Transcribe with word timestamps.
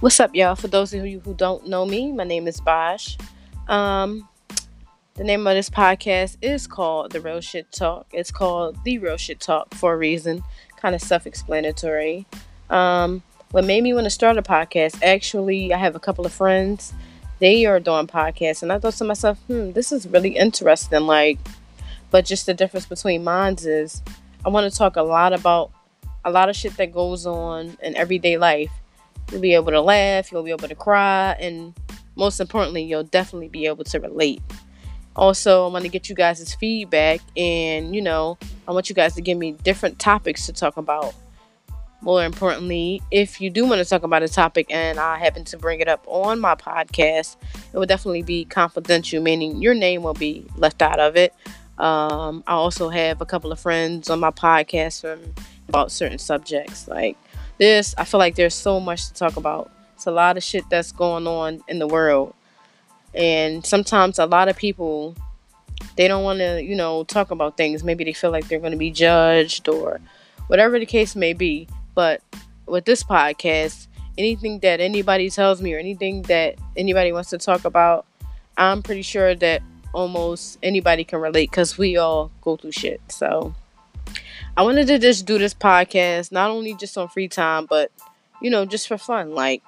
What's 0.00 0.20
up, 0.20 0.34
y'all? 0.34 0.56
For 0.56 0.68
those 0.68 0.92
of 0.92 1.06
you 1.06 1.20
who 1.20 1.32
don't 1.32 1.68
know 1.68 1.86
me, 1.86 2.12
my 2.12 2.24
name 2.24 2.46
is 2.46 2.60
Bosh. 2.60 3.16
Um, 3.66 4.28
the 5.14 5.24
name 5.24 5.46
of 5.46 5.54
this 5.54 5.70
podcast 5.70 6.36
is 6.42 6.66
called 6.66 7.12
The 7.12 7.20
Real 7.22 7.40
Shit 7.40 7.72
Talk. 7.72 8.06
It's 8.12 8.30
called 8.30 8.76
The 8.84 8.98
Real 8.98 9.16
Shit 9.16 9.40
Talk 9.40 9.72
for 9.74 9.94
a 9.94 9.96
reason, 9.96 10.44
kind 10.76 10.94
of 10.94 11.00
self 11.00 11.26
explanatory. 11.26 12.26
Um, 12.68 13.22
what 13.52 13.64
made 13.64 13.82
me 13.82 13.94
want 13.94 14.04
to 14.04 14.10
start 14.10 14.36
a 14.36 14.42
podcast, 14.42 15.02
actually, 15.02 15.72
I 15.72 15.78
have 15.78 15.96
a 15.96 16.00
couple 16.00 16.26
of 16.26 16.32
friends. 16.32 16.92
They 17.38 17.64
are 17.64 17.80
doing 17.80 18.06
podcasts, 18.06 18.62
and 18.62 18.70
I 18.70 18.78
thought 18.78 18.94
to 18.94 19.04
myself, 19.04 19.38
hmm, 19.46 19.72
this 19.72 19.92
is 19.92 20.06
really 20.06 20.36
interesting. 20.36 21.06
Like, 21.06 21.38
but 22.10 22.26
just 22.26 22.44
the 22.44 22.52
difference 22.52 22.84
between 22.84 23.24
mine 23.24 23.56
is 23.60 24.02
I 24.44 24.50
want 24.50 24.70
to 24.70 24.78
talk 24.78 24.96
a 24.96 25.02
lot 25.02 25.32
about 25.32 25.72
a 26.22 26.30
lot 26.30 26.50
of 26.50 26.56
shit 26.56 26.76
that 26.76 26.92
goes 26.92 27.24
on 27.24 27.78
in 27.82 27.96
everyday 27.96 28.36
life 28.36 28.70
You'll 29.30 29.40
be 29.40 29.54
able 29.54 29.72
to 29.72 29.80
laugh, 29.80 30.30
you'll 30.30 30.42
be 30.42 30.50
able 30.50 30.68
to 30.68 30.74
cry, 30.74 31.36
and 31.40 31.74
most 32.14 32.40
importantly, 32.40 32.82
you'll 32.82 33.04
definitely 33.04 33.48
be 33.48 33.66
able 33.66 33.84
to 33.84 34.00
relate. 34.00 34.42
Also, 35.14 35.66
I 35.66 35.72
want 35.72 35.84
to 35.84 35.90
get 35.90 36.08
you 36.08 36.14
guys' 36.14 36.54
feedback, 36.54 37.20
and 37.36 37.94
you 37.94 38.02
know, 38.02 38.38
I 38.68 38.72
want 38.72 38.88
you 38.88 38.94
guys 38.94 39.14
to 39.14 39.22
give 39.22 39.38
me 39.38 39.52
different 39.52 39.98
topics 39.98 40.46
to 40.46 40.52
talk 40.52 40.76
about. 40.76 41.14
More 42.02 42.24
importantly, 42.24 43.02
if 43.10 43.40
you 43.40 43.48
do 43.48 43.64
want 43.64 43.78
to 43.78 43.84
talk 43.84 44.02
about 44.02 44.22
a 44.22 44.28
topic 44.28 44.66
and 44.70 45.00
I 45.00 45.18
happen 45.18 45.44
to 45.44 45.56
bring 45.56 45.80
it 45.80 45.88
up 45.88 46.04
on 46.06 46.38
my 46.38 46.54
podcast, 46.54 47.36
it 47.72 47.76
will 47.76 47.86
definitely 47.86 48.22
be 48.22 48.44
confidential, 48.44 49.22
meaning 49.22 49.62
your 49.62 49.74
name 49.74 50.02
will 50.02 50.14
be 50.14 50.46
left 50.56 50.82
out 50.82 51.00
of 51.00 51.16
it. 51.16 51.34
Um, 51.78 52.44
I 52.46 52.52
also 52.52 52.90
have 52.90 53.20
a 53.20 53.26
couple 53.26 53.50
of 53.50 53.58
friends 53.58 54.08
on 54.10 54.20
my 54.20 54.30
podcast 54.30 55.00
from 55.00 55.34
about 55.68 55.90
certain 55.90 56.18
subjects, 56.18 56.86
like 56.86 57.16
this, 57.58 57.94
I 57.96 58.04
feel 58.04 58.18
like 58.18 58.34
there's 58.34 58.54
so 58.54 58.80
much 58.80 59.08
to 59.08 59.14
talk 59.14 59.36
about. 59.36 59.70
It's 59.94 60.06
a 60.06 60.10
lot 60.10 60.36
of 60.36 60.42
shit 60.42 60.68
that's 60.68 60.92
going 60.92 61.26
on 61.26 61.62
in 61.68 61.78
the 61.78 61.86
world. 61.86 62.34
And 63.14 63.64
sometimes 63.64 64.18
a 64.18 64.26
lot 64.26 64.48
of 64.48 64.56
people 64.56 65.16
they 65.96 66.08
don't 66.08 66.24
want 66.24 66.38
to, 66.40 66.62
you 66.62 66.76
know, 66.76 67.04
talk 67.04 67.30
about 67.30 67.56
things. 67.56 67.82
Maybe 67.82 68.04
they 68.04 68.12
feel 68.12 68.30
like 68.30 68.48
they're 68.48 68.60
going 68.60 68.72
to 68.72 68.78
be 68.78 68.90
judged 68.90 69.68
or 69.68 70.00
whatever 70.46 70.78
the 70.78 70.86
case 70.86 71.16
may 71.16 71.32
be. 71.32 71.68
But 71.94 72.22
with 72.66 72.84
this 72.84 73.02
podcast, 73.02 73.86
anything 74.18 74.58
that 74.60 74.80
anybody 74.80 75.30
tells 75.30 75.62
me 75.62 75.74
or 75.74 75.78
anything 75.78 76.22
that 76.22 76.56
anybody 76.76 77.12
wants 77.12 77.30
to 77.30 77.38
talk 77.38 77.64
about, 77.64 78.06
I'm 78.56 78.82
pretty 78.82 79.02
sure 79.02 79.34
that 79.34 79.62
almost 79.92 80.58
anybody 80.62 81.04
can 81.04 81.20
relate 81.20 81.50
because 81.50 81.78
we 81.78 81.96
all 81.96 82.30
go 82.42 82.56
through 82.56 82.72
shit. 82.72 83.00
So 83.08 83.54
I 84.56 84.62
wanted 84.62 84.86
to 84.88 84.98
just 84.98 85.26
do 85.26 85.38
this 85.38 85.54
podcast, 85.54 86.32
not 86.32 86.50
only 86.50 86.74
just 86.74 86.96
on 86.98 87.08
free 87.08 87.28
time, 87.28 87.66
but 87.66 87.90
you 88.40 88.50
know, 88.50 88.64
just 88.66 88.88
for 88.88 88.98
fun. 88.98 89.34
Like, 89.34 89.62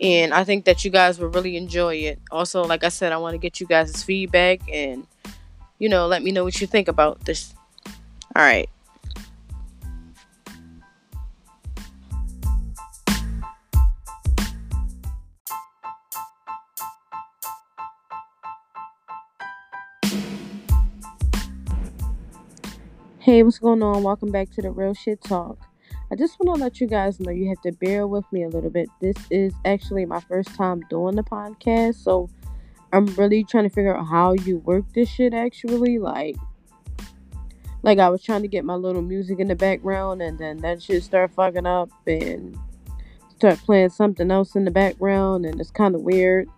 and 0.00 0.32
I 0.32 0.44
think 0.44 0.64
that 0.64 0.84
you 0.84 0.90
guys 0.90 1.18
will 1.18 1.28
really 1.28 1.56
enjoy 1.56 1.96
it. 1.96 2.18
Also, 2.30 2.64
like 2.64 2.84
I 2.84 2.88
said, 2.88 3.12
I 3.12 3.18
want 3.18 3.34
to 3.34 3.38
get 3.38 3.60
you 3.60 3.66
guys' 3.66 4.02
feedback 4.02 4.60
and 4.72 5.06
you 5.78 5.88
know, 5.88 6.06
let 6.06 6.22
me 6.22 6.32
know 6.32 6.44
what 6.44 6.60
you 6.60 6.66
think 6.66 6.88
about 6.88 7.24
this. 7.24 7.54
All 8.36 8.42
right. 8.42 8.68
Hey, 23.30 23.44
what's 23.44 23.60
going 23.60 23.80
on? 23.80 24.02
Welcome 24.02 24.32
back 24.32 24.50
to 24.54 24.60
the 24.60 24.72
Real 24.72 24.92
Shit 24.92 25.22
Talk. 25.22 25.56
I 26.10 26.16
just 26.16 26.36
want 26.40 26.58
to 26.58 26.64
let 26.64 26.80
you 26.80 26.88
guys 26.88 27.20
know 27.20 27.30
you 27.30 27.48
have 27.48 27.60
to 27.60 27.70
bear 27.70 28.08
with 28.08 28.24
me 28.32 28.42
a 28.42 28.48
little 28.48 28.70
bit. 28.70 28.88
This 29.00 29.14
is 29.30 29.52
actually 29.64 30.04
my 30.04 30.18
first 30.18 30.52
time 30.56 30.80
doing 30.90 31.14
the 31.14 31.22
podcast, 31.22 32.02
so 32.02 32.28
I'm 32.92 33.06
really 33.14 33.44
trying 33.44 33.68
to 33.68 33.70
figure 33.70 33.96
out 33.96 34.08
how 34.08 34.32
you 34.32 34.58
work 34.58 34.84
this 34.96 35.08
shit 35.08 35.32
actually. 35.32 36.00
Like, 36.00 36.34
like 37.84 38.00
I 38.00 38.08
was 38.08 38.20
trying 38.20 38.42
to 38.42 38.48
get 38.48 38.64
my 38.64 38.74
little 38.74 39.00
music 39.00 39.38
in 39.38 39.46
the 39.46 39.54
background, 39.54 40.22
and 40.22 40.36
then 40.36 40.56
that 40.62 40.82
shit 40.82 41.04
start 41.04 41.30
fucking 41.30 41.66
up 41.66 41.90
and 42.08 42.58
start 43.36 43.58
playing 43.58 43.90
something 43.90 44.28
else 44.32 44.56
in 44.56 44.64
the 44.64 44.72
background, 44.72 45.46
and 45.46 45.60
it's 45.60 45.70
kind 45.70 45.94
of 45.94 46.00
weird. 46.00 46.48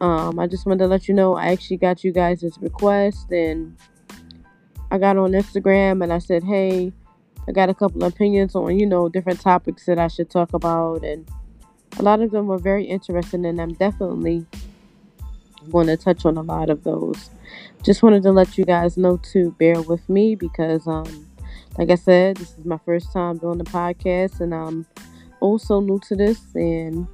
Um, 0.00 0.38
I 0.38 0.46
just 0.46 0.66
wanted 0.66 0.84
to 0.84 0.86
let 0.86 1.08
you 1.08 1.14
know 1.14 1.34
I 1.34 1.46
actually 1.46 1.78
got 1.78 2.04
you 2.04 2.12
guys' 2.12 2.42
this 2.42 2.58
request 2.58 3.32
and 3.32 3.76
I 4.90 4.98
got 4.98 5.16
on 5.16 5.32
Instagram 5.32 6.02
and 6.02 6.12
I 6.12 6.18
said, 6.18 6.44
hey, 6.44 6.92
I 7.48 7.52
got 7.52 7.68
a 7.68 7.74
couple 7.74 8.04
of 8.04 8.12
opinions 8.12 8.54
on, 8.54 8.78
you 8.78 8.86
know, 8.86 9.08
different 9.08 9.40
topics 9.40 9.86
that 9.86 9.98
I 9.98 10.08
should 10.08 10.30
talk 10.30 10.52
about. 10.52 11.04
And 11.04 11.28
a 11.98 12.02
lot 12.02 12.20
of 12.20 12.30
them 12.30 12.46
were 12.46 12.58
very 12.58 12.84
interesting, 12.84 13.46
and 13.46 13.60
I'm 13.60 13.74
definitely 13.74 14.46
going 15.70 15.86
to 15.86 15.96
touch 15.96 16.24
on 16.24 16.36
a 16.36 16.42
lot 16.42 16.70
of 16.70 16.84
those. 16.84 17.30
Just 17.84 18.02
wanted 18.02 18.22
to 18.24 18.32
let 18.32 18.58
you 18.58 18.64
guys 18.64 18.96
know 18.96 19.16
to 19.32 19.52
bear 19.52 19.80
with 19.80 20.08
me 20.08 20.34
because, 20.34 20.86
um, 20.86 21.26
like 21.78 21.90
I 21.90 21.94
said, 21.94 22.36
this 22.36 22.58
is 22.58 22.64
my 22.64 22.78
first 22.84 23.12
time 23.12 23.38
doing 23.38 23.58
the 23.58 23.64
podcast, 23.64 24.40
and 24.40 24.54
I'm 24.54 24.86
also 25.40 25.80
new 25.80 26.00
to 26.08 26.16
this, 26.16 26.40
and 26.54 27.06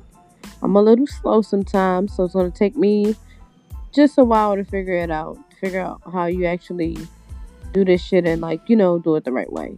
I'm 0.63 0.77
a 0.77 0.83
little 0.83 1.07
slow 1.07 1.43
sometimes, 1.43 2.17
so 2.17 2.25
it's 2.25 2.35
going 2.35 2.51
to 2.51 2.59
take 2.59 2.77
me 2.77 3.17
just 3.93 4.19
a 4.19 4.25
while 4.25 4.57
to 4.57 4.65
figure 4.65 4.95
it 4.95 5.11
out, 5.11 5.39
figure 5.61 5.81
out 5.81 6.01
how 6.11 6.27
you 6.27 6.47
actually 6.47 6.97
do 7.73 7.85
this 7.85 8.03
shit 8.03 8.27
and 8.27 8.41
like 8.41 8.61
you 8.69 8.77
know 8.77 8.99
do 8.99 9.17
it 9.17 9.25
the 9.25 9.33
right 9.33 9.53
way 9.53 9.77